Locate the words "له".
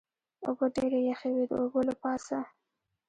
1.87-1.93